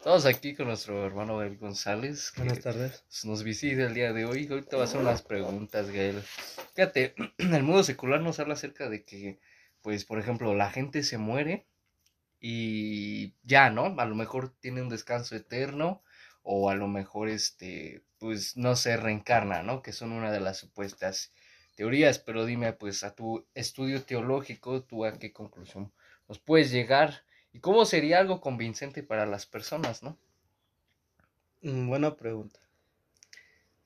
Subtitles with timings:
[0.00, 2.30] Estamos aquí con nuestro hermano Gael González.
[2.30, 3.04] que Buenas tardes.
[3.24, 4.48] Nos visita el día de hoy.
[4.50, 6.22] Ahorita va a hacer unas preguntas, Gael.
[6.74, 9.40] Fíjate, el mundo secular nos habla acerca de que,
[9.82, 11.66] pues, por ejemplo, la gente se muere
[12.40, 13.94] y ya, ¿no?
[14.00, 16.02] A lo mejor tiene un descanso eterno
[16.42, 19.82] o a lo mejor, este, pues, no se reencarna, ¿no?
[19.82, 21.34] Que son una de las supuestas
[21.76, 22.18] teorías.
[22.18, 25.92] Pero dime, pues, a tu estudio teológico, ¿tú a qué conclusión
[26.26, 27.22] nos puedes llegar?
[27.52, 30.18] ¿Y cómo sería algo convincente para las personas, no?
[31.62, 32.60] Mm, Buena pregunta.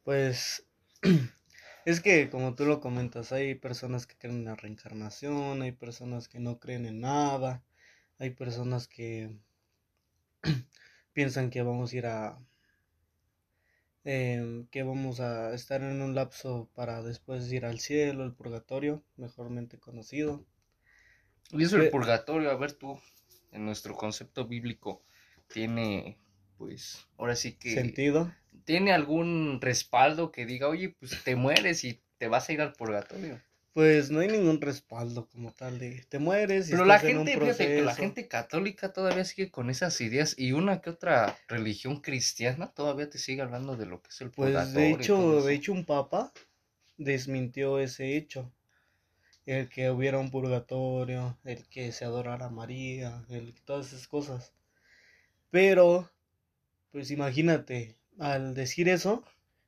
[0.05, 0.65] Pues
[1.85, 6.29] es que como tú lo comentas, hay personas que creen en la reencarnación, hay personas
[6.29, 7.65] que no creen en nada,
[8.19, 9.37] hay personas que
[11.13, 12.39] piensan que vamos a ir a
[14.05, 19.03] em, que vamos a estar en un lapso para después ir al cielo, el purgatorio,
[19.17, 20.45] mejormente conocido.
[21.51, 23.01] Y eso el purgatorio, a ver tú,
[23.55, 25.03] en nuestro concepto bíblico,
[25.49, 26.19] tiene,
[26.59, 28.33] pues, ahora sí que, Sentido.
[28.65, 32.73] tiene algún respaldo que diga, oye, pues te mueres y te vas a ir al
[32.73, 33.41] purgatorio.
[33.73, 37.19] Pues no hay ningún respaldo como tal de te mueres y Pero la estás en
[37.19, 40.91] un gente, fíjate que la gente católica todavía sigue con esas ideas y una que
[40.91, 44.81] otra religión cristiana todavía te sigue hablando de lo que es el Pues purgatorio.
[44.81, 46.33] de y todo hecho, de hecho un papa
[46.99, 48.53] desmintió ese hecho,
[49.47, 54.53] el que hubiera un purgatorio, el que se adorara a María, el todas esas cosas.
[55.51, 56.11] Pero,
[56.93, 59.23] pues imagínate, al decir eso,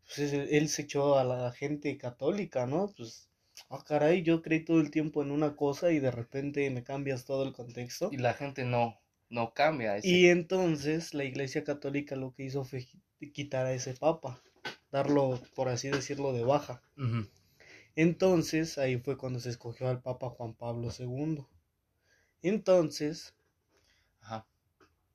[0.07, 2.93] pues es- él se echó a la gente católica, ¿no?
[2.97, 3.29] Pues,
[3.71, 7.25] ah, caray, yo creí todo el tiempo en una cosa y de repente me cambias
[7.25, 8.11] todo el contexto.
[8.13, 8.99] Y la gente no,
[9.31, 9.97] no cambia.
[9.97, 12.81] ese- Y entonces la Iglesia Católica lo que hizo fue
[13.21, 14.43] qui- quitar a ese papa,
[14.91, 16.83] darlo, por así decirlo, de baja.
[17.97, 21.45] Entonces ahí fue cuando se escogió al Papa Juan Pablo II.
[22.43, 23.35] Entonces,
[24.21, 24.47] Ajá.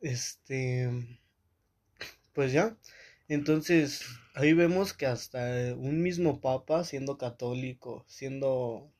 [0.01, 1.19] este,
[2.33, 2.75] pues ya,
[3.27, 8.91] entonces ahí vemos que hasta un mismo Papa, siendo católico, siendo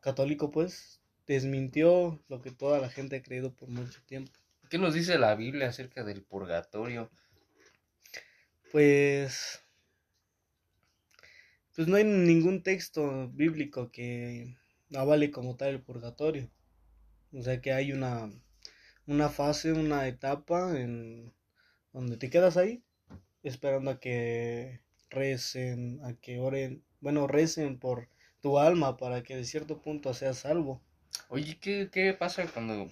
[0.00, 4.32] católico pues, desmintió lo que toda la gente ha creído por mucho tiempo.
[4.70, 7.10] ¿Qué nos dice la Biblia acerca del purgatorio?
[8.70, 9.62] Pues,
[11.78, 14.56] pues no hay ningún texto bíblico que
[14.96, 16.50] avale como tal el purgatorio.
[17.32, 18.32] O sea que hay una,
[19.06, 21.32] una fase, una etapa en
[21.92, 22.82] donde te quedas ahí
[23.44, 28.08] esperando a que recen, a que oren, bueno, recen por
[28.40, 30.82] tu alma para que de cierto punto seas salvo.
[31.28, 32.90] Oye, ¿qué, qué pasa cuando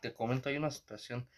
[0.00, 0.48] te, comento?
[0.48, 1.28] Hay una situación.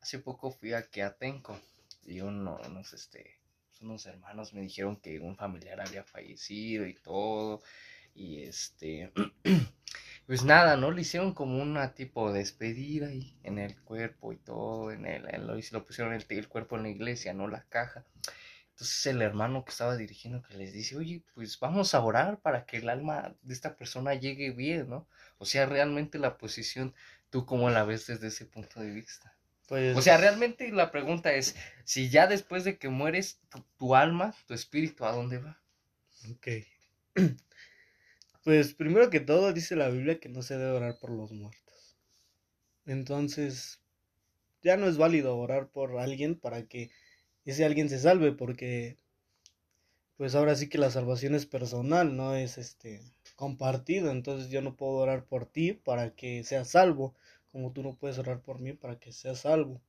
[0.00, 1.60] Hace poco fui a Queatenco
[2.04, 3.40] y uno, unos, este,
[3.84, 7.62] unos hermanos me dijeron que un familiar había fallecido y todo.
[8.14, 9.12] Y este,
[10.26, 10.90] pues nada, ¿no?
[10.90, 15.28] Le hicieron como una tipo de despedida y en el cuerpo y todo, en el,
[15.34, 18.04] en lo, lo pusieron el, el cuerpo en la iglesia, no la caja.
[18.70, 22.66] Entonces el hermano que estaba dirigiendo que les dice, oye, pues vamos a orar para
[22.66, 25.06] que el alma de esta persona llegue bien, ¿no?
[25.38, 26.94] O sea, realmente la posición,
[27.30, 29.33] ¿tú cómo la ves desde ese punto de vista?
[29.68, 33.94] Pues, O sea, realmente la pregunta es, si ya después de que mueres, tu, tu
[33.94, 35.60] alma, tu espíritu, ¿a dónde va?
[36.30, 36.48] Ok.
[38.44, 41.96] Pues primero que todo dice la Biblia que no se debe orar por los muertos.
[42.86, 43.80] Entonces,
[44.62, 46.90] ya no es válido orar por alguien para que
[47.44, 48.98] ese alguien se salve, porque
[50.16, 53.00] pues ahora sí que la salvación es personal, no es este
[53.36, 54.10] compartida.
[54.12, 57.14] Entonces yo no puedo orar por ti para que seas salvo,
[57.54, 59.80] como tú no puedes orar por mí para que seas salvo.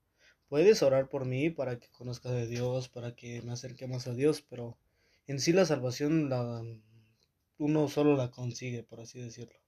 [0.49, 4.13] Puedes orar por mí para que conozcas de Dios, para que me acerque más a
[4.13, 4.77] Dios, pero
[5.25, 6.63] en sí la salvación la
[7.57, 9.59] uno solo la consigue, por así decirlo.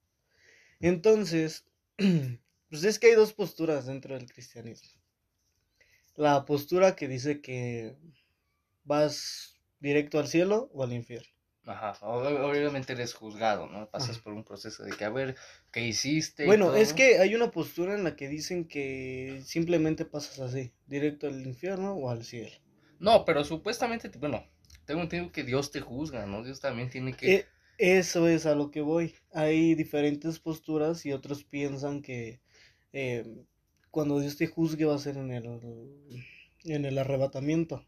[0.78, 1.64] Entonces,
[2.70, 5.02] pues es que hay dos posturas dentro del cristianismo.
[6.14, 7.96] La postura que dice que
[8.84, 11.34] vas directo al cielo o al infierno.
[11.72, 13.88] Ajá, ob- obviamente eres juzgado, ¿no?
[13.90, 14.22] Pasas Ajá.
[14.22, 15.36] por un proceso de que, a ver,
[15.70, 16.46] ¿qué hiciste?
[16.46, 16.96] Bueno, es ¿no?
[16.96, 21.92] que hay una postura en la que dicen que simplemente pasas así, directo al infierno
[21.94, 22.56] o al cielo.
[23.00, 24.44] No, pero supuestamente, bueno,
[24.84, 26.42] tengo entendido que Dios te juzga, ¿no?
[26.44, 27.26] Dios también tiene que...
[27.28, 27.46] E-
[27.78, 29.14] Eso es a lo que voy.
[29.32, 32.40] Hay diferentes posturas y otros piensan que
[32.92, 33.24] eh,
[33.90, 35.46] cuando Dios te juzgue va a ser en el,
[36.64, 37.84] en el arrebatamiento,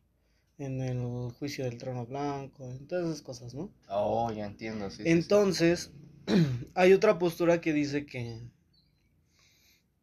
[0.61, 3.71] en el juicio del trono blanco, en todas esas cosas, ¿no?
[3.89, 5.11] Oh, ya entiendo, sí, sí, sí.
[5.11, 5.91] Entonces,
[6.75, 8.41] hay otra postura que dice que,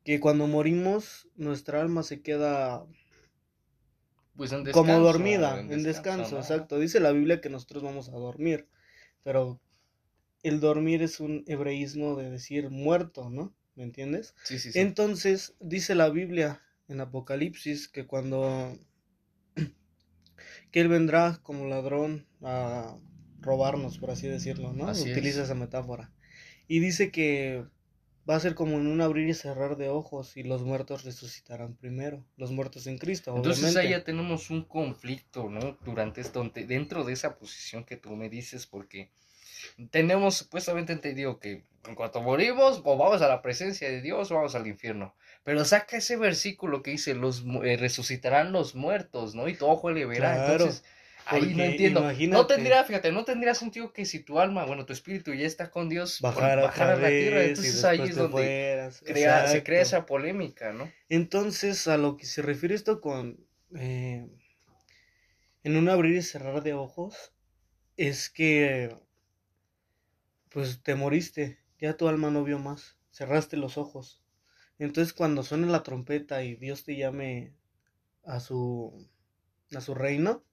[0.03, 2.85] que cuando morimos, nuestra alma se queda
[4.35, 6.39] Pues en como descanso, dormida, en descanso, ¿no?
[6.39, 6.79] exacto.
[6.79, 8.67] Dice la Biblia que nosotros vamos a dormir,
[9.23, 9.59] pero
[10.43, 13.53] el dormir es un hebreísmo de decir muerto, ¿no?
[13.75, 14.33] ¿Me entiendes?
[14.43, 14.79] Sí, sí, sí.
[14.79, 18.77] Entonces, dice la Biblia en Apocalipsis que cuando
[20.71, 22.97] que él vendrá como ladrón a
[23.41, 24.87] robarnos, por así decirlo, ¿no?
[24.87, 25.45] Así Utiliza es.
[25.45, 26.11] esa metáfora.
[26.67, 27.65] Y dice que
[28.29, 31.75] va a ser como en un abrir y cerrar de ojos y los muertos resucitarán
[31.75, 33.79] primero, los muertos en Cristo, Entonces obviamente.
[33.79, 35.77] ahí ya tenemos un conflicto, ¿no?
[35.85, 39.11] Durante esto, dentro de esa posición que tú me dices, porque
[39.91, 44.35] tenemos supuestamente entendido que en cuanto morimos, o vamos a la presencia de Dios o
[44.35, 45.15] vamos al infierno.
[45.43, 49.47] Pero saca ese versículo que dice, los eh, resucitarán los muertos, ¿no?
[49.47, 50.33] Y tu ojo le verá.
[50.33, 50.83] Claro, Entonces,
[51.25, 52.01] ahí no entiendo.
[52.01, 52.53] No imagínate.
[52.55, 55.87] tendría, fíjate, no tendría sentido que si tu alma, bueno, tu espíritu ya está con
[55.87, 57.43] Dios, bajar bajar a la tierra.
[57.43, 59.01] Entonces ahí es donde fueras.
[59.05, 60.91] crea- se crea esa polémica, ¿no?
[61.07, 63.39] Entonces, a lo que se refiere esto con
[63.77, 64.27] eh,
[65.63, 67.33] en un abrir y cerrar de ojos,
[67.95, 68.95] es que
[70.57, 74.23] pues te moriste, ya tu alma no vio más, cerraste los ojos.
[74.79, 77.53] Entonces, cuando suene la trompeta y Dios te llame
[78.23, 79.07] a su
[79.75, 80.43] a su reino,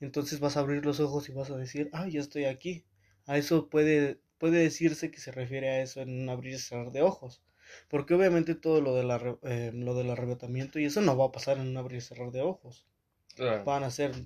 [0.00, 2.84] entonces vas a abrir los ojos y vas a decir, ah, ya estoy aquí.
[3.26, 6.90] A eso puede puede decirse que se refiere a eso en un abrir y cerrar
[6.90, 7.40] de ojos.
[7.86, 11.32] Porque obviamente todo lo, de la, eh, lo del arrebatamiento y eso no va a
[11.32, 12.88] pasar en un abrir y cerrar de ojos.
[13.36, 13.62] Claro.
[13.62, 14.16] Van a ser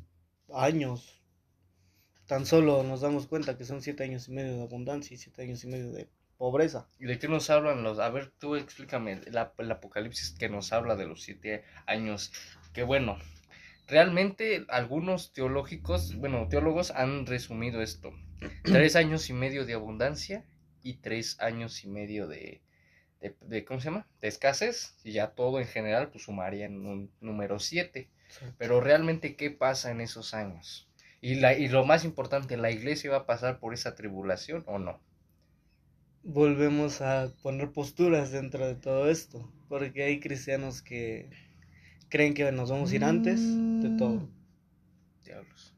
[0.54, 1.21] años.
[2.32, 5.42] Tan solo nos damos cuenta que son siete años y medio de abundancia y siete
[5.42, 6.08] años y medio de
[6.38, 6.88] pobreza.
[6.98, 7.98] ¿Y de qué nos hablan los?
[7.98, 12.32] A ver, tú explícame la- el Apocalipsis que nos habla de los siete años.
[12.72, 13.18] Que bueno,
[13.86, 18.14] realmente algunos teológicos, bueno, teólogos han resumido esto.
[18.62, 20.46] Tres años y medio de abundancia
[20.82, 22.62] y tres años y medio de,
[23.20, 24.06] de, de- ¿cómo se llama?
[24.22, 24.96] De escasez.
[25.04, 28.08] Y ya todo en general, pues sumarían un número siete.
[28.56, 30.88] Pero realmente, ¿qué pasa en esos años?
[31.22, 34.80] Y, la, y lo más importante, ¿la iglesia va a pasar por esa tribulación o
[34.80, 35.00] no?
[36.24, 39.48] Volvemos a poner posturas dentro de todo esto.
[39.68, 41.30] Porque hay cristianos que
[42.08, 44.28] creen que nos vamos a ir antes de todo.
[45.24, 45.76] Diablos.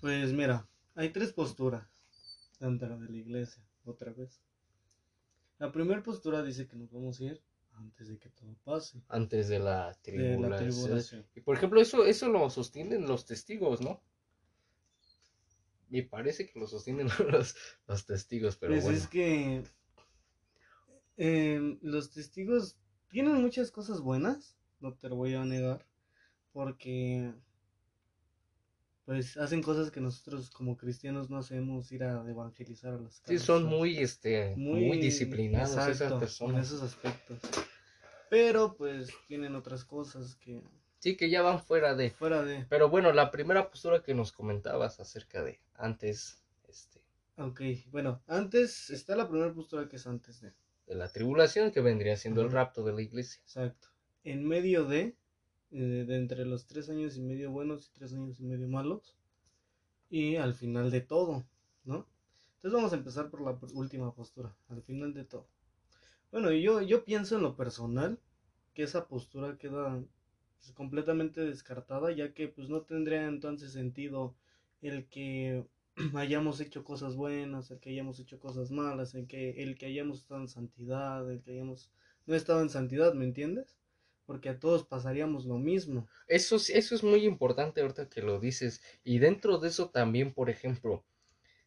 [0.00, 1.88] Pues mira, hay tres posturas
[2.60, 4.42] dentro de la iglesia, otra vez.
[5.58, 7.42] La primera postura dice que nos vamos a ir
[7.76, 9.02] antes de que todo pase.
[9.08, 10.50] Antes de la De tribulación.
[10.50, 11.26] la tribulación.
[11.34, 14.02] Y por ejemplo, eso, eso lo sostienen los testigos, ¿no?
[15.88, 17.54] Me parece que lo sostienen los,
[17.86, 18.98] los testigos, pero pues bueno.
[18.98, 19.62] es que
[21.16, 22.76] eh, los testigos
[23.08, 25.86] tienen muchas cosas buenas, no te lo voy a negar,
[26.52, 27.32] porque
[29.06, 33.22] pues hacen cosas que nosotros como cristianos no hacemos, ir a evangelizar a las Sí,
[33.34, 33.42] casas.
[33.42, 36.66] son muy, este, muy, disciplinados esas exacto, En personas.
[36.66, 37.38] esos aspectos.
[38.28, 40.60] Pero pues tienen otras cosas que
[40.98, 42.10] Sí, que ya van fuera de.
[42.10, 42.66] fuera de...
[42.68, 47.00] Pero bueno, la primera postura que nos comentabas acerca de antes, este,
[47.36, 47.60] Ok,
[47.92, 50.52] bueno, antes está la primera postura que es antes de...
[50.88, 53.40] de la tribulación, que vendría siendo el rapto de la iglesia.
[53.44, 53.88] Exacto.
[54.24, 55.14] En medio de,
[55.72, 59.16] eh, de entre los tres años y medio buenos y tres años y medio malos.
[60.08, 61.44] Y al final de todo,
[61.84, 62.06] ¿no?
[62.56, 65.48] Entonces vamos a empezar por la última postura, al final de todo.
[66.30, 68.18] Bueno, yo, yo pienso en lo personal
[68.74, 70.02] que esa postura queda
[70.58, 74.34] pues, completamente descartada, ya que pues no tendría entonces sentido
[74.82, 75.64] el que
[76.14, 80.20] hayamos hecho cosas buenas, el que hayamos hecho cosas malas, el que, el que hayamos
[80.20, 81.90] estado en santidad, el que hayamos
[82.26, 83.76] no estado en santidad, ¿me entiendes?
[84.26, 86.08] Porque a todos pasaríamos lo mismo.
[86.26, 88.82] Eso, es- eso es muy importante ahorita que lo dices.
[89.04, 91.04] Y dentro de eso también, por ejemplo,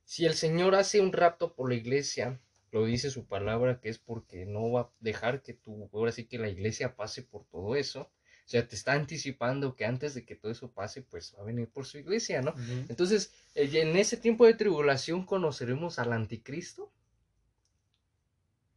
[0.05, 2.39] si el Señor hace un rapto por la iglesia,
[2.71, 6.25] lo dice su palabra, que es porque no va a dejar que tú, ahora sí
[6.25, 8.01] que la iglesia pase por todo eso.
[8.45, 11.45] O sea, te está anticipando que antes de que todo eso pase, pues va a
[11.45, 12.55] venir por su iglesia, ¿no?
[12.89, 16.91] Entonces, eh, en ese tiempo de tribulación conoceremos al anticristo.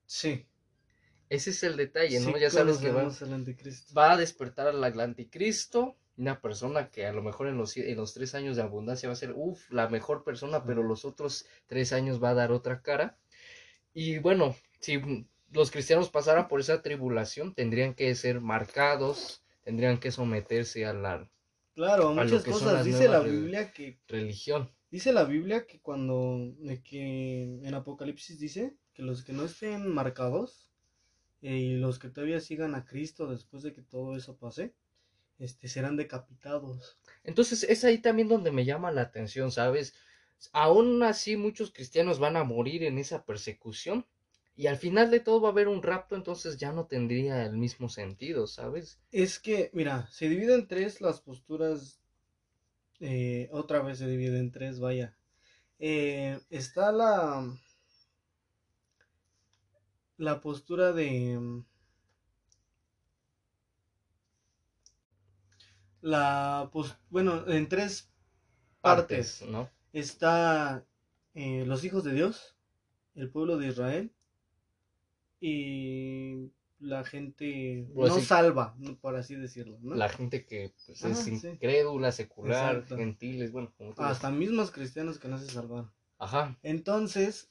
[0.06, 0.46] Sí.
[1.32, 2.26] Ese es el detalle, ¿no?
[2.26, 3.08] Sí ya sabes que va,
[3.96, 8.12] va a despertar al anticristo, una persona que a lo mejor en los, en los
[8.12, 11.94] tres años de abundancia va a ser, uff, la mejor persona, pero los otros tres
[11.94, 13.16] años va a dar otra cara.
[13.94, 15.00] Y bueno, si
[15.50, 21.30] los cristianos pasaran por esa tribulación, tendrían que ser marcados, tendrían que someterse a la
[21.74, 22.84] Claro, lo muchas cosas.
[22.84, 24.70] Dice la Biblia que religión.
[24.90, 30.71] dice la Biblia que cuando que en Apocalipsis dice que los que no estén marcados
[31.42, 34.74] eh, y los que todavía sigan a Cristo después de que todo eso pase,
[35.38, 36.98] este serán decapitados.
[37.24, 39.94] Entonces es ahí también donde me llama la atención, ¿sabes?
[40.52, 44.06] Aún así muchos cristianos van a morir en esa persecución
[44.56, 47.56] y al final de todo va a haber un rapto, entonces ya no tendría el
[47.56, 49.00] mismo sentido, ¿sabes?
[49.10, 52.00] Es que, mira, se divide en tres las posturas.
[53.00, 55.16] eh, otra vez se divide en tres, vaya.
[55.78, 57.44] Eh, está la.
[60.16, 61.62] La postura de.
[66.00, 68.10] la, pues, bueno, en tres
[68.80, 69.70] partes, Partes, ¿no?
[69.92, 70.84] está
[71.34, 72.56] eh, los hijos de Dios,
[73.14, 74.12] el pueblo de Israel
[75.40, 76.50] y
[76.80, 78.24] la gente Pues no sí.
[78.26, 79.94] salva, por así decirlo, ¿no?
[79.94, 81.40] La gente que pues, es sí.
[81.46, 82.96] incrédula, secular, Exacto.
[82.96, 85.92] gentiles, bueno, como Hasta mismos cristianos que no se salvaron.
[86.18, 87.48] Ajá, Entonces,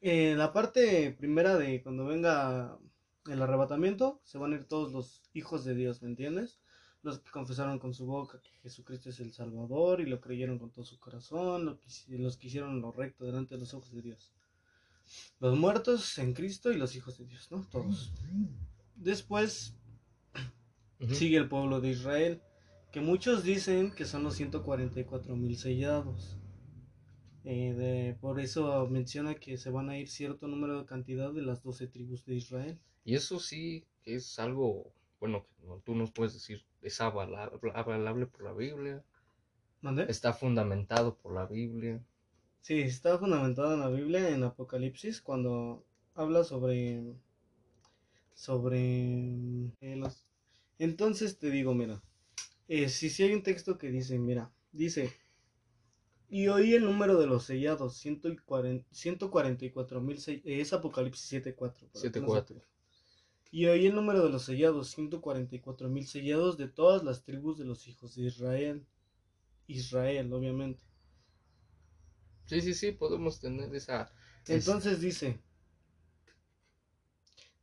[0.00, 2.78] en la parte primera de cuando venga
[3.26, 6.58] el arrebatamiento, se van a ir todos los hijos de Dios, ¿me entiendes?
[7.02, 10.70] Los que confesaron con su boca que Jesucristo es el Salvador y lo creyeron con
[10.70, 11.88] todo su corazón, lo que
[12.18, 14.32] los que hicieron lo recto delante de los ojos de Dios.
[15.38, 17.66] Los muertos en Cristo y los hijos de Dios, ¿no?
[17.70, 18.12] Todos.
[18.96, 19.74] Después
[21.12, 22.42] sigue el pueblo de Israel,
[22.92, 26.39] que muchos dicen que son los 144 mil sellados.
[27.44, 31.42] Eh, de- por eso menciona que se van a ir cierto número de cantidad de
[31.42, 32.78] las 12 tribus de Israel.
[33.04, 37.58] Y eso sí que es algo, bueno, que no- tú nos puedes decir, es avalable,
[37.74, 39.02] avalable por la Biblia,
[39.82, 40.04] ¿Mande?
[40.08, 42.00] está fundamentado por la Biblia.
[42.62, 47.02] Sí, está fundamentado en la Biblia, en Apocalipsis, cuando habla sobre.
[48.34, 48.78] sobre.
[49.80, 50.24] eh, los...
[50.78, 52.02] Entonces te digo, mira.
[52.68, 55.12] eh, si, si hay un texto que dice, mira, dice.
[56.30, 60.18] Y oí el número de los sellados, 144 mil.
[60.44, 61.88] Es Apocalipsis 7.4.
[61.92, 62.42] para que no se 7:4.
[62.42, 62.64] pierda.
[63.52, 67.64] Y oí el número de los sellados, 144 mil sellados de todas las tribus de
[67.66, 68.86] los hijos de Israel.
[69.68, 70.82] Israel, obviamente.
[72.44, 74.12] Sí, sí, sí, podemos tener esa...
[74.46, 75.40] es- Entonces dice,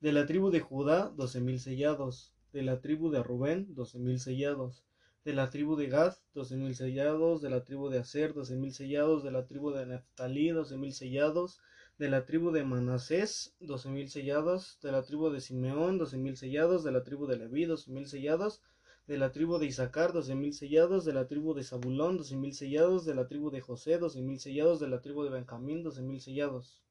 [0.02, 4.20] de la tribu de Judá, doce mil sellados, de la tribu de Rubén, doce mil
[4.20, 4.87] sellados,
[5.28, 8.74] de la tribu de Gad, doce mil sellados, de la tribu de Aser, doce mil
[8.74, 11.60] sellados, de la tribu de Neftalí, doce mil sellados,
[11.98, 16.38] de la tribu de Manasés, doce mil sellados, de la tribu de Simeón, doce mil
[16.38, 18.62] sellados, de la tribu de Leví, doce mil sellados,
[19.06, 22.54] de la tribu de Isaacar, doce mil sellados, de la tribu de Zabulón, doce mil
[22.54, 26.04] sellados, de la tribu de José, doce mil sellados, de la tribu de Benjamín, doce
[26.04, 26.82] mil sellados.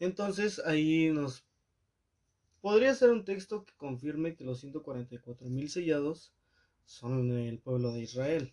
[0.00, 1.44] Entonces ahí nos
[2.60, 6.32] podría ser un texto que confirme que los 144 mil sellados
[6.90, 8.52] son el pueblo de Israel.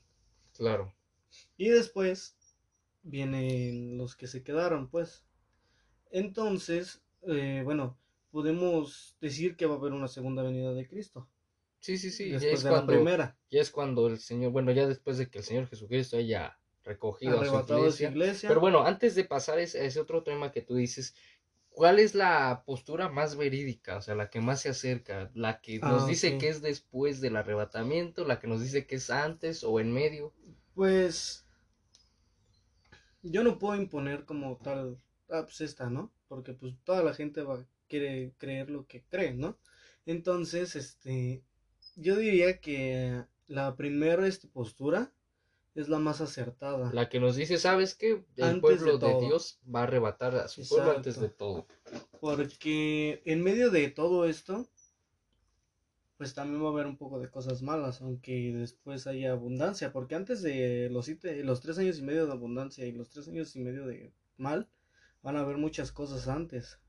[0.56, 0.94] Claro.
[1.58, 2.38] Y después
[3.02, 5.26] vienen los que se quedaron, pues.
[6.12, 7.98] Entonces, eh, bueno,
[8.32, 11.28] podemos decir que va a haber una segunda venida de Cristo.
[11.80, 13.38] Sí, sí, sí, ya después es, de la primera.
[13.50, 17.42] ya es cuando el Señor, bueno, ya después de que el Señor Jesucristo haya recogido
[17.42, 18.10] a su de su iglesia.
[18.10, 18.50] iglesia.
[18.50, 21.16] Pero bueno, antes de pasar a ese otro tema que tú dices,
[21.78, 23.98] ¿cuál es la postura más verídica?
[23.98, 27.22] O sea, la que más se acerca, la que nos Ah, dice que es después
[27.22, 30.34] del arrebatamiento, la que nos dice que es antes o en medio.
[30.74, 31.46] Pues
[33.22, 34.98] yo no puedo imponer como tal,
[35.30, 36.12] ah, pues esta, ¿no?
[36.28, 39.58] Porque pues toda la gente va quiere creer lo que cree, ¿no?
[40.06, 41.44] Entonces, este,
[41.96, 45.14] yo diría que la primera este, postura
[45.78, 46.92] es la más acertada.
[46.92, 48.26] La que nos dice, ¿sabes qué?
[48.36, 49.20] El Antes pueblo de.
[49.26, 51.66] Dios va a arrebatar a su pueblo antes de todo.
[52.20, 54.68] Porque en medio de todo esto,
[56.18, 60.16] pues también va a haber un poco de cosas malas, aunque después haya abundancia, porque
[60.16, 63.56] antes de los, siete- los tres años y medio de abundancia y los tres años
[63.56, 64.68] y medio de mal,
[65.22, 66.80] van a haber muchas cosas antes.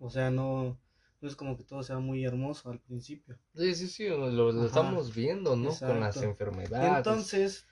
[0.00, 0.78] O sea, no,
[1.20, 3.38] no es como que todo sea muy hermoso al principio.
[3.54, 5.72] Sí, sí, sí, lo, estamos viendo, ¿no?
[5.78, 6.98] Con las enfermedades.
[6.98, 7.66] Entonces,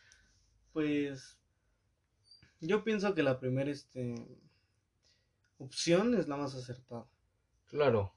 [0.74, 1.38] pues
[2.60, 4.14] yo pienso que la primera este,
[5.58, 7.06] opción es la más acertada.
[7.68, 8.12] Claro.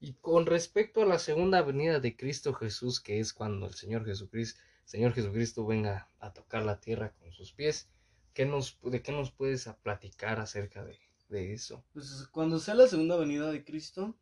[0.00, 4.04] Y con respecto a la segunda venida de Cristo Jesús, que es cuando el Señor
[4.04, 7.88] Jesucristo, Señor Jesucristo venga a tocar la tierra con sus pies,
[8.34, 10.98] ¿qué nos, ¿de qué nos puedes platicar acerca de,
[11.28, 11.84] de eso?
[11.92, 14.16] Pues cuando sea la segunda venida de Cristo,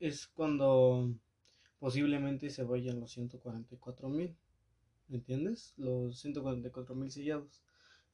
[0.00, 1.14] es cuando
[1.78, 4.34] posiblemente se vayan los 144 mil.
[5.08, 5.74] ¿Me entiendes?
[5.76, 7.62] Los 144 mil sellados.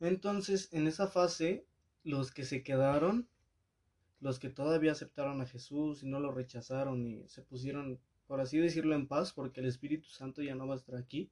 [0.00, 1.66] Entonces, en esa fase,
[2.04, 3.28] los que se quedaron,
[4.20, 8.58] los que todavía aceptaron a Jesús y no lo rechazaron y se pusieron, por así
[8.58, 11.30] decirlo, en paz, porque el Espíritu Santo ya no va a estar aquí,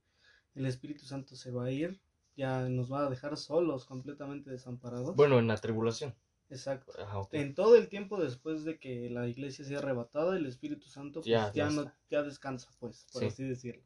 [0.54, 2.00] el Espíritu Santo se va a ir,
[2.36, 5.16] ya nos va a dejar solos, completamente desamparados.
[5.16, 6.14] Bueno, en la tribulación.
[6.50, 6.92] Exacto.
[6.98, 7.28] Ajá.
[7.32, 11.26] En todo el tiempo después de que la iglesia sea arrebatada, el Espíritu Santo pues,
[11.26, 13.28] Ya, ya, ya no, ya descansa, pues, por Sí.
[13.28, 13.82] así decirlo.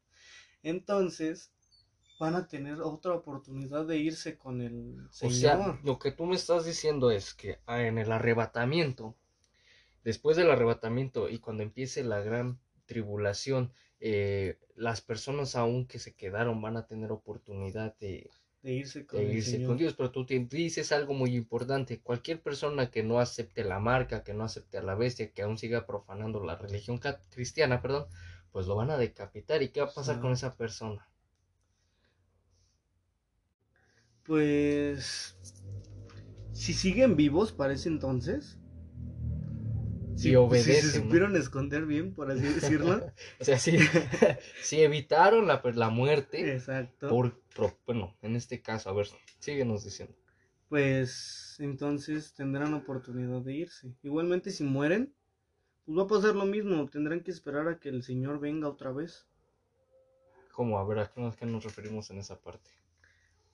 [0.63, 1.53] Entonces,
[2.23, 5.31] van a tener otra oportunidad de irse con el O Señor.
[5.31, 9.17] sea, lo que tú me estás diciendo es que ah, en el arrebatamiento,
[10.05, 16.15] después del arrebatamiento y cuando empiece la gran tribulación, eh, las personas aún que se
[16.15, 18.31] quedaron van a tener oportunidad de,
[18.63, 19.69] de irse con de el irse Señor.
[19.69, 23.79] con Dios, pero tú te dices algo muy importante, cualquier persona que no acepte la
[23.81, 27.01] marca, que no acepte a la bestia, que aún siga profanando la religión
[27.31, 28.07] cristiana, perdón,
[28.53, 29.63] pues lo van a decapitar.
[29.63, 31.09] ¿Y qué va a pasar con esa persona?
[34.25, 35.37] Pues
[36.53, 38.59] si siguen vivos para ese entonces.
[40.15, 41.05] Si Si, obedecen, se ¿no?
[41.05, 43.05] supieron esconder bien, por así decirlo.
[43.41, 43.79] O sea, sí,
[44.63, 47.09] sí evitaron la, la muerte Exacto.
[47.09, 49.09] por, por- bueno, en este caso, a ver,
[49.41, 50.15] síguenos diciendo.
[50.69, 53.95] Pues entonces tendrán oportunidad de irse.
[54.03, 55.15] Igualmente si mueren,
[55.85, 56.89] pues va a pasar lo mismo.
[56.89, 59.29] Tendrán que esperar a que el Señor venga otra vez.
[60.53, 60.79] ¿Cómo?
[60.79, 62.71] A ver, ¿a qué nos referimos en esa parte?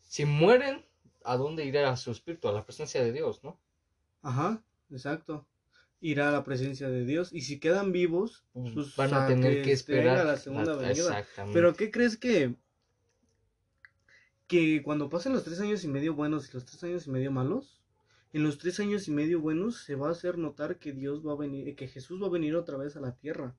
[0.08, 0.84] Si mueren,
[1.24, 2.48] ¿a dónde irá su espíritu?
[2.48, 3.60] A la presencia de Dios, ¿no?
[4.22, 5.46] Ajá, exacto.
[6.00, 7.32] Irá a la presencia de Dios.
[7.32, 10.82] Y si quedan vivos, Pues van a tener que este, esperar venga la segunda la-
[10.82, 11.26] venida.
[11.52, 12.54] Pero ¿qué crees que
[14.46, 17.30] que cuando pasen los tres años y medio buenos y los tres años y medio
[17.30, 17.82] malos,
[18.32, 21.32] en los tres años y medio buenos se va a hacer notar que Dios va
[21.32, 23.54] a venir, que Jesús va a venir otra vez a la tierra.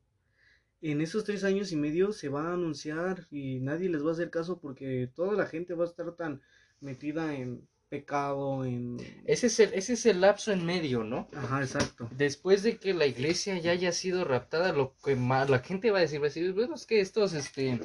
[0.82, 4.14] En esos tres años y medio se va a anunciar y nadie les va a
[4.14, 6.42] hacer caso porque toda la gente va a estar tan
[6.80, 8.98] metida en pecado, en...
[9.26, 11.28] Ese es, el, ese es el lapso en medio, ¿no?
[11.36, 12.08] Ajá, exacto.
[12.16, 15.98] Después de que la iglesia ya haya sido raptada, lo que más la gente va
[15.98, 17.80] a decir, va a decir, bueno, es que estos, este,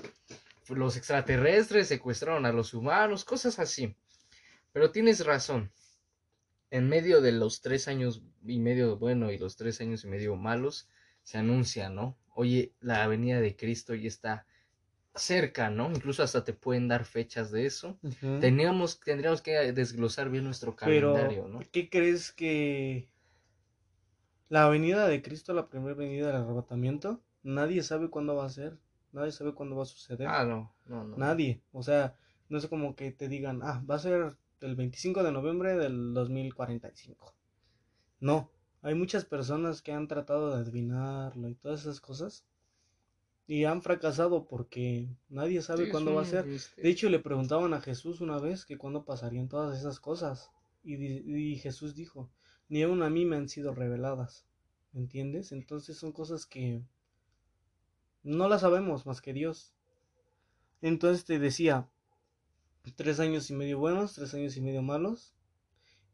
[0.68, 3.96] los extraterrestres secuestraron a los humanos, cosas así.
[4.72, 5.72] Pero tienes razón.
[6.70, 10.36] En medio de los tres años y medio bueno y los tres años y medio
[10.36, 10.88] malos,
[11.22, 12.18] se anuncia, ¿no?
[12.34, 14.46] Oye, la venida de Cristo ya está
[15.14, 15.90] cerca, ¿no?
[15.90, 17.98] Incluso hasta te pueden dar fechas de eso.
[18.40, 21.60] Teníamos, tendríamos que desglosar bien nuestro calendario, Pero, ¿no?
[21.72, 23.08] ¿qué crees que
[24.48, 28.78] la venida de Cristo, la primera venida del arrebatamiento, nadie sabe cuándo va a ser,
[29.12, 31.16] nadie sabe cuándo va a suceder, Ah, no, no, no.
[31.16, 32.16] nadie, o sea,
[32.48, 36.14] no es como que te digan, ah, va a ser el 25 de noviembre del
[36.14, 37.34] 2045.
[38.20, 38.50] No,
[38.84, 42.44] hay muchas personas que han tratado de adivinarlo y todas esas cosas
[43.46, 46.44] y han fracasado porque nadie sabe Sí, cuándo va a ser.
[46.44, 50.50] De hecho, le preguntaban a Jesús una vez que cuándo pasarían todas esas cosas.
[50.82, 52.30] Y, y Jesús dijo,
[52.68, 54.44] ni aun a mí me han sido reveladas.
[54.92, 55.52] ¿Me entiendes?
[55.52, 56.82] Entonces son cosas que
[58.22, 59.72] no las sabemos más que Dios.
[60.82, 61.88] Entonces te decía,
[62.96, 65.34] tres años y medio buenos, tres años y medio malos.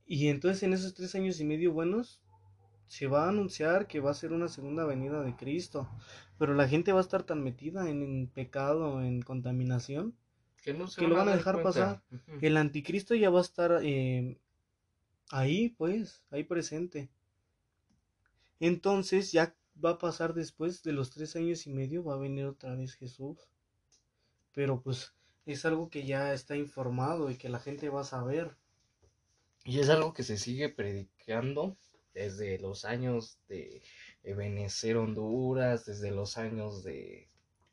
[0.06, 2.20] Y entonces en esos tres años y medio buenos
[2.90, 5.88] se va a anunciar que va a ser una segunda venida de Cristo.
[6.38, 10.16] Pero la gente va a estar tan metida en, en pecado, en contaminación,
[10.60, 11.70] que no se que lo van a dejar cuenta.
[11.70, 12.02] pasar.
[12.40, 14.40] El anticristo ya va a estar eh,
[15.30, 17.08] ahí, pues, ahí presente.
[18.58, 22.46] Entonces ya va a pasar después de los tres años y medio, va a venir
[22.46, 23.38] otra vez Jesús.
[24.52, 25.14] Pero pues
[25.46, 28.56] es algo que ya está informado y que la gente va a saber.
[29.62, 31.76] Y es algo que se sigue predicando
[32.14, 33.82] desde los años de
[34.22, 37.28] Ebenezer Honduras, desde los años de,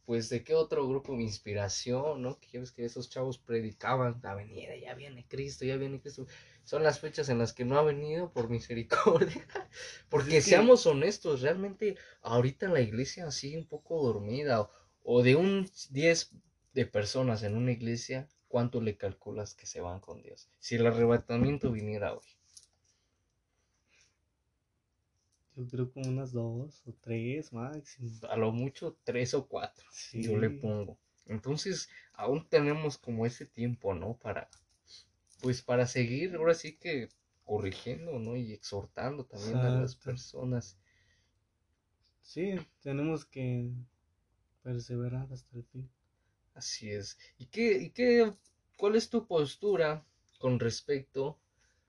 [0.06, 2.40] pues, de qué otro grupo de inspiración, ¿no?
[2.40, 6.26] Que ya ves que esos chavos predicaban, la venida, ya viene Cristo, ya viene Cristo.
[6.64, 9.48] Son las fechas en las que no ha venido por misericordia.
[10.10, 14.62] Porque que- seamos honestos, realmente ahorita la iglesia sigue un poco dormida.
[14.62, 14.70] O,
[15.04, 16.32] o de un 10
[16.74, 20.50] de personas en una iglesia, ¿cuánto le calculas que se van con Dios?
[20.60, 22.37] Si el arrebatamiento viniera hoy.
[25.58, 28.10] Yo creo como unas dos o tres máximo.
[28.30, 30.22] a lo mucho tres o cuatro, Sí.
[30.22, 30.98] yo le pongo.
[31.26, 34.16] Entonces, aún tenemos como ese tiempo, ¿no?
[34.18, 34.50] Para,
[35.42, 37.10] pues para seguir, ahora sí que
[37.44, 38.36] corrigiendo, ¿no?
[38.36, 40.78] Y exhortando también a las personas.
[42.22, 43.72] Sí, tenemos que
[44.62, 45.90] perseverar hasta el fin.
[46.54, 47.18] Así es.
[47.40, 48.34] ¿Y qué, y qué,
[48.78, 50.06] cuál es tu postura
[50.40, 51.40] con respecto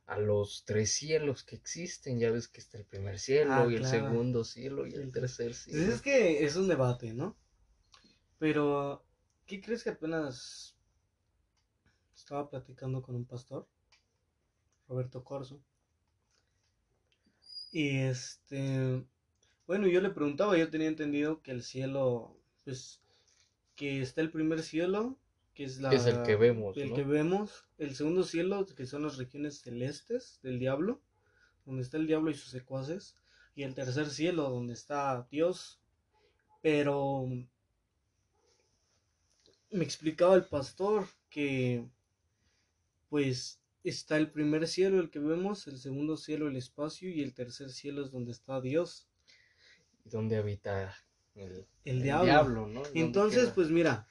[0.08, 2.18] a los tres cielos que existen?
[2.18, 5.48] Ya ves que está el primer cielo Ah, y el segundo cielo y el tercer
[5.48, 5.92] Pues cielo.
[5.94, 7.36] es que es un debate, ¿no?
[8.38, 9.04] Pero,
[9.46, 10.76] ¿qué crees que apenas
[12.16, 13.68] estaba platicando con un pastor,
[14.88, 15.62] Roberto Corso?
[17.70, 19.04] Y este,
[19.66, 23.02] bueno, yo le preguntaba, yo tenía entendido que el cielo, pues,
[23.76, 25.18] que está el primer cielo,
[25.58, 25.92] que es la...
[25.92, 26.94] Es el que vemos, El ¿no?
[26.94, 31.02] que vemos, el segundo cielo, que son las regiones celestes del diablo,
[31.66, 33.16] donde está el diablo y sus secuaces,
[33.56, 35.80] y el tercer cielo, donde está Dios.
[36.62, 37.26] Pero
[39.72, 41.84] me explicaba el pastor que
[43.08, 47.34] pues está el primer cielo, el que vemos, el segundo cielo, el espacio, y el
[47.34, 49.08] tercer cielo es donde está Dios,
[50.04, 50.94] ¿Dónde habita
[51.34, 52.68] el, el diablo.
[52.68, 52.84] ¿no?
[52.84, 54.06] ¿Dónde Entonces, pues mira,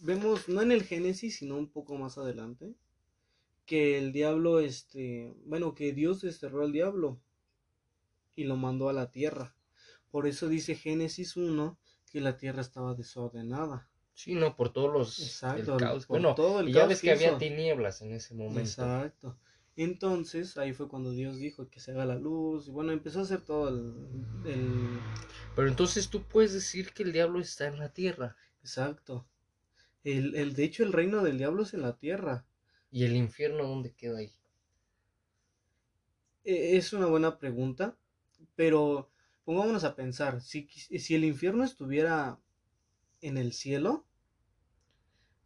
[0.00, 2.74] vemos, no en el Génesis, sino un poco más adelante,
[3.66, 7.20] que el diablo, este, bueno, que Dios desterró al diablo
[8.36, 9.54] y lo mandó a la tierra.
[10.10, 11.78] Por eso dice Génesis 1
[12.10, 13.88] que la tierra estaba desordenada.
[14.12, 16.06] Sí, no, por todos los Exacto, el caos.
[16.06, 18.60] por Bueno, todo el y ya caos ves que había tinieblas en ese momento.
[18.60, 19.36] Exacto.
[19.76, 22.68] Entonces, ahí fue cuando Dios dijo que se haga la luz.
[22.68, 23.92] Y bueno, empezó a hacer todo el,
[24.46, 25.00] el-
[25.56, 29.26] Pero entonces tú puedes decir que el diablo está en la tierra Exacto.
[30.04, 32.46] El, el, de hecho, el reino del diablo es en la tierra.
[32.90, 34.32] y el infierno dónde queda ahí.
[36.44, 37.96] E- Es una buena pregunta,
[38.54, 39.10] pero
[39.44, 42.38] pongámonos a pensar, si, si el infierno estuviera
[43.20, 44.06] en el cielo,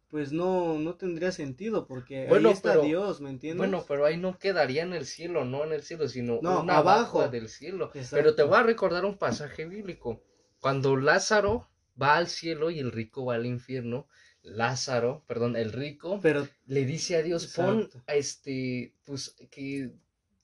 [0.09, 3.59] pues no, no tendría sentido, porque Bueno, ahí está pero- Dios, ¿me entiendes?
[3.59, 6.77] Bueno, pero ahí no quedaría en el cielo, no en el cielo, sino No, una
[6.77, 7.19] abajo.
[7.21, 7.91] abajo del cielo.
[7.93, 8.15] Exacto.
[8.15, 10.23] Pero te voy a recordar un pasaje bíblico.
[10.59, 11.69] Cuando Lázaro
[12.01, 14.07] va al cielo y el rico va al infierno,
[14.43, 19.91] Lázaro, perdón, el rico Pero le dice a Dios, pon a este, pues que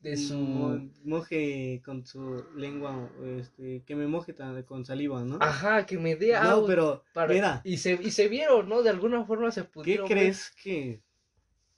[0.02, 0.38] de su...
[0.38, 5.38] mo- moje con su lengua, este, que me moje con saliva, ¿no?
[5.42, 8.84] Ajá, que me dé no, agua pero para- mira, Y se, y se vieron, ¿no?
[8.84, 10.18] De alguna forma se ¿qué pudieron ver.
[10.18, 11.02] crees que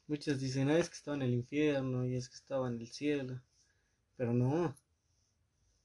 [0.07, 2.87] muchos dicen, ah, es que estaba en el infierno y es que estaba en el
[2.87, 3.41] cielo?
[4.17, 4.75] Pero no.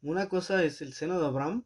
[0.03, 1.65] Una cosa es el seno de Abraham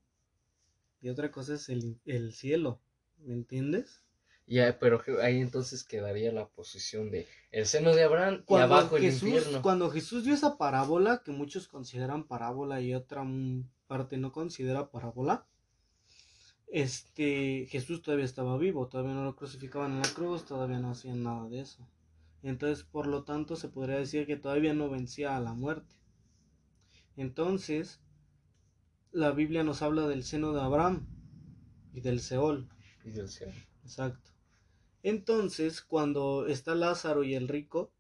[1.01, 2.83] y otra cosa es el, el cielo,
[3.25, 4.03] ¿me entiendes?
[4.47, 9.03] Ya, pero ahí entonces quedaría la posición de el seno de Abraham y abajo el
[9.03, 9.63] Jesús, infierno.
[9.63, 13.27] cuando Jesús dio esa parábola, que muchos consideran parábola y otra
[13.89, 15.47] parte no considera parábola,
[16.69, 21.23] este, Jesús todavía estaba vivo, todavía no lo crucificaban en la cruz, todavía no hacían
[21.23, 21.89] nada de eso.
[22.43, 25.97] Entonces, por lo tanto, se podría decir que todavía no vencía a la muerte.
[27.17, 28.01] Entonces,
[29.11, 31.07] la Biblia nos habla del seno de Abraham
[31.93, 32.69] y del Seol.
[33.05, 33.53] Y del cielo.
[33.83, 34.36] Exacto.
[35.07, 37.93] Entonces, cuando está Lázaro y el rico,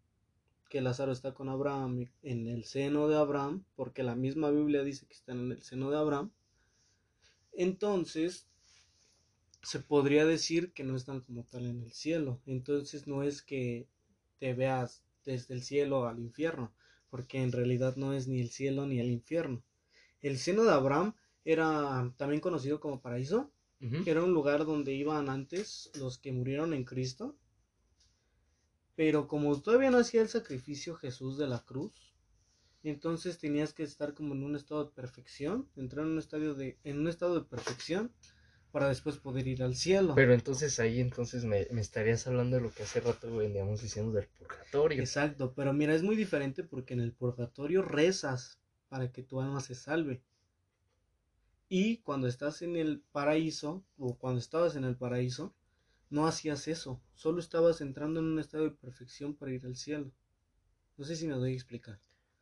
[0.69, 5.07] que Lázaro está con Abraham en el seno de Abraham, porque la misma Biblia dice
[5.07, 6.33] que están en el seno de Abraham,
[7.53, 8.49] entonces
[9.63, 12.41] se podría decir que no están como tal en el cielo.
[12.45, 13.87] Entonces no es que
[14.41, 16.73] te veas desde el cielo al infierno,
[17.09, 19.63] porque en realidad no es ni el cielo ni el infierno.
[20.23, 21.15] El seno de Abraham
[21.45, 24.03] era también conocido como paraíso, Ujú.
[24.07, 27.37] era un lugar donde iban antes los que murieron en Cristo.
[28.95, 31.93] Pero como todavía no hacía el sacrificio Jesús de la cruz,
[32.83, 36.79] entonces tenías que estar como en un estado de perfección, entrar en un estadio de,
[36.85, 38.13] en un estado de perfección
[38.73, 40.15] para después poder ir al cielo.
[40.15, 44.13] Pero entonces ahí entonces me, me estarías hablando de lo que hace rato veníamos diciendo
[44.13, 45.03] del purgatorio.
[45.03, 48.59] Exacto, pero mira, es muy diferente porque en el purgatorio rezas
[48.89, 50.23] para que tu alma se salve.
[51.69, 55.55] Y cuando estás en el paraíso, o cuando estabas en el paraíso,
[56.11, 60.13] no hacías eso, solo estabas entrando en un estado de perfección para ir al cielo.
[60.99, 62.01] No sé si me doy a explicar.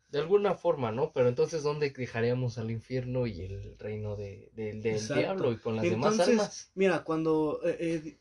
[0.09, 1.13] De alguna forma, ¿no?
[1.13, 5.77] Pero entonces ¿dónde dejaríamos al infierno y el reino de, de- del diablo y con
[5.77, 6.73] las demás almas?
[6.75, 8.19] mira, cuando eh, eh,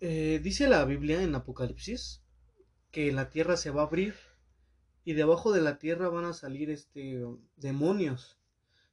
[0.00, 2.22] eh, dice la Biblia en Apocalipsis
[2.92, 4.16] que la tierra se va a abrir
[5.04, 7.20] y debajo de la tierra van a salir este
[7.56, 8.39] demonios.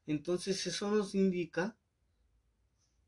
[0.07, 1.77] Entonces eso nos indica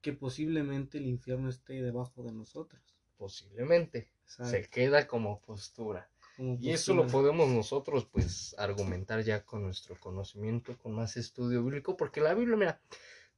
[0.01, 2.81] que posiblemente el infierno esté debajo de nosotros.
[3.17, 4.11] Posiblemente.
[4.23, 6.09] Exacto, Se queda como postura.
[6.37, 11.63] como Y eso lo podemos nosotros pues argumentar ya con nuestro conocimiento, con más estudio
[11.63, 12.81] bíblico, porque la Biblia, mira,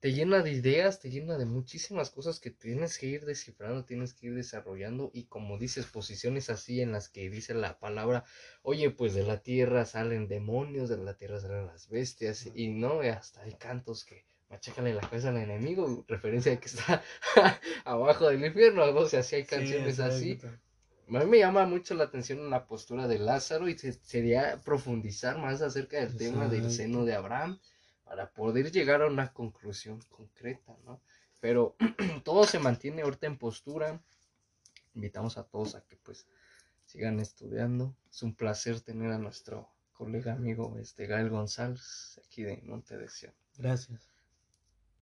[0.01, 4.13] te llena de ideas, te llena de muchísimas cosas que tienes que ir descifrando, tienes
[4.13, 8.25] que ir desarrollando y como dices, posiciones así en las que dice la palabra,
[8.63, 13.01] oye, pues de la tierra salen demonios, de la tierra salen las bestias y no,
[13.01, 17.01] hasta hay cantos que machácale la cabeza al enemigo, referencia de que está
[17.85, 20.39] abajo del infierno, no sé, así hay Sí, canciones así.
[21.09, 25.37] A mí me llama mucho la atención la postura de Lázaro y se- sería profundizar
[25.37, 27.59] más acerca del tema del seno de Abraham
[28.11, 30.99] para poder llegar a una conclusión concreta, ¿no?
[31.39, 31.77] Pero
[32.25, 34.01] todo se mantiene ahorita en postura.
[34.93, 36.27] Invitamos a todos a que pues
[36.83, 37.95] sigan estudiando.
[38.11, 43.07] Es un placer tener a nuestro colega amigo este Gael González aquí de Monte de.
[43.57, 44.10] Gracias.